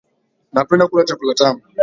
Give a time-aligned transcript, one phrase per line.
[0.53, 1.61] Napenda kula chakula tamu